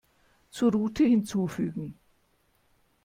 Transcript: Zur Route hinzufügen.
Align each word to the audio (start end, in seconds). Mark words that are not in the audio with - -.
Zur 0.49 0.71
Route 0.71 1.03
hinzufügen. 1.03 1.99